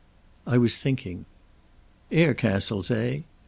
[0.47, 1.25] "I was thinking."
[2.11, 3.19] "Air castles, eh?